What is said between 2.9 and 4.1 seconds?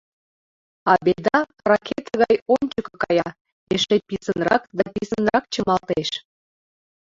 кая, эше